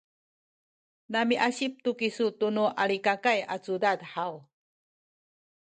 [1.11, 4.33] namiasip tu kisu tunu Alikakay a cudad haw?